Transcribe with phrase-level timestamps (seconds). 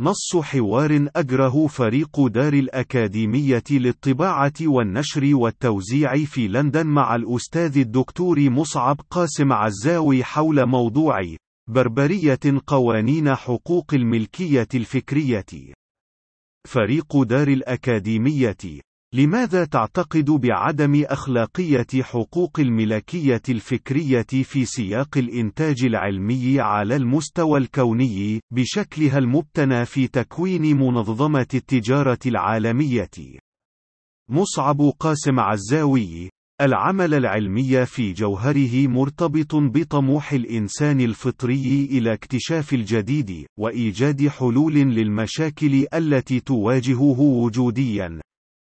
[0.00, 9.00] نص حوار أجره فريق دار الأكاديمية للطباعة والنشر والتوزيع في لندن مع الأستاذ الدكتور مصعب
[9.10, 11.34] قاسم عزاوي حول موضوع
[11.70, 15.74] بربرية قوانين حقوق الملكية الفكرية.
[16.68, 18.56] فريق دار الأكاديمية
[19.14, 29.18] لماذا تعتقد بعدم أخلاقية حقوق الملكية الفكرية في سياق الإنتاج العلمي على المستوى الكوني، بشكلها
[29.18, 33.10] المبتنى في تكوين منظمة التجارة العالمية؟
[34.30, 36.30] مصعب قاسم عزاوي
[36.60, 46.40] العمل العلمي في جوهره مرتبط بطموح الإنسان الفطري إلى اكتشاف الجديد، وإيجاد حلول للمشاكل التي
[46.40, 48.20] تواجهه وجوديًا،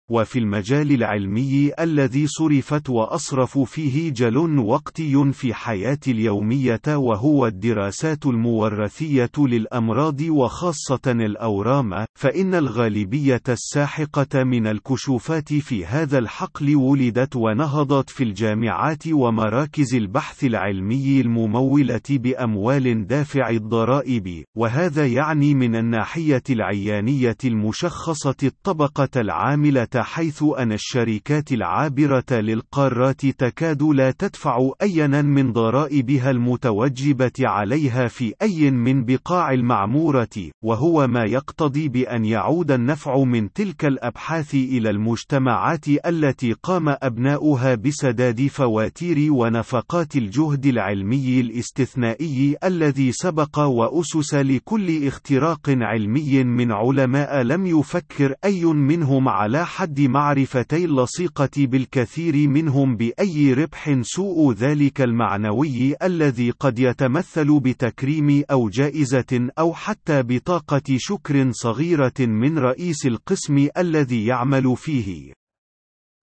[0.10, 9.32] وفي المجال العلمي الذي صرفت وأصرف فيه جل وقتي في حياتي اليومية وهو الدراسات المورثية
[9.38, 19.08] للأمراض وخاصة الأورام، فإن الغالبية الساحقة من الكشوفات في هذا الحقل ولدت ونهضت في الجامعات
[19.08, 29.95] ومراكز البحث العلمي الممولة بأموال دافع الضرائب، وهذا يعني من الناحية العيانية المشخصة الطبقة العاملة
[29.98, 38.72] حيث أن الشركات العابرة للقارات تكاد لا تدفع أيا من ضرائبها المتوجبة عليها في أي
[38.72, 46.54] من بقاع المعمورة، وهو ما يقتضي بأن يعود النفع من تلك الأبحاث إلى المجتمعات التي
[46.54, 56.72] قام أبناؤها بسداد فواتير ونفقات الجهد العلمي الاستثنائي الذي سبق وأسس لكل اختراق علمي من
[56.72, 64.54] علماء لم يفكر أي منهم على حد حد معرفتي اللصيقة بالكثير منهم بأي ربح سوء
[64.54, 73.06] ذلك المعنوي الذي قد يتمثل بتكريم أو جائزة أو حتى بطاقة شكر صغيرة من رئيس
[73.06, 75.34] القسم الذي يعمل فيه.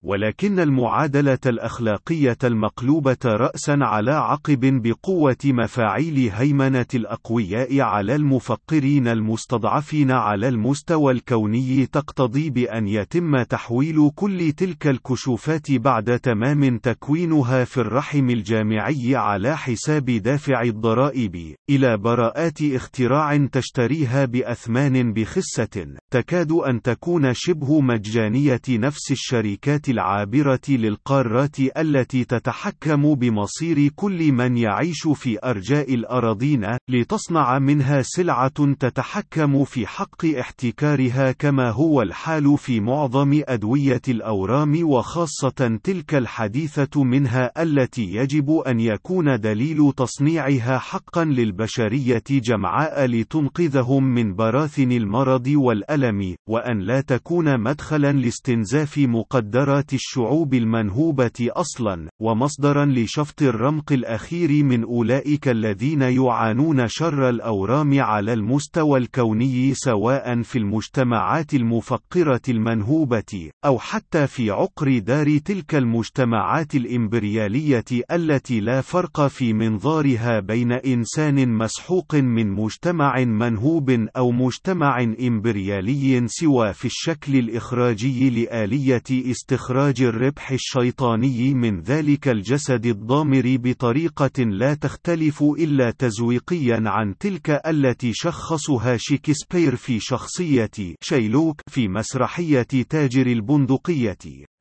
[0.05, 10.49] ولكن المعادلة الأخلاقية المقلوبة رأسا على عقب بقوة مفاعيل هيمنة الأقوياء على المفقرين المستضعفين على
[10.49, 19.17] المستوى الكوني تقتضي بأن يتم تحويل كل تلك الكشوفات بعد تمام تكوينها في الرحم الجامعي
[19.17, 28.61] على حساب دافع الضرائب، إلى براءات اختراع تشتريها بأثمان بخسة، تكاد أن تكون شبه مجانية
[28.69, 38.03] نفس الشركات العابرة للقارات التي تتحكم بمصير كل من يعيش في أرجاء الأراضين، لتصنع منها
[38.03, 47.05] سلعة تتحكم في حق احتكارها كما هو الحال في معظم أدوية الأورام وخاصة تلك الحديثة
[47.05, 56.37] منها التي يجب أن يكون دليل تصنيعها حقا للبشرية جمعاء لتنقذهم من براثن المرض والألم،
[56.49, 65.49] وأن لا تكون مدخلا لاستنزاف مقدرات الشعوب المنهوبة أصلا، ومصدرا لشفط الرمق الأخير من أولئك
[65.49, 74.51] الذين يعانون شر الأورام على المستوى الكوني سواء في المجتمعات المفقرة المنهوبة، أو حتى في
[74.51, 83.25] عقر دار تلك المجتمعات الإمبريالية التي لا فرق في منظارها بين إنسان مسحوق من مجتمع
[83.25, 92.29] منهوب أو مجتمع إمبريالي سوى في الشكل الإخراجي لآلية استخراج إخراج الربح الشيطاني من ذلك
[92.29, 100.71] الجسد الضامر بطريقة لا تختلف إلا تزويقيا عن تلك التي شخصها شكسبير في شخصية
[101.03, 104.52] شيلوك في مسرحية تاجر البندقية.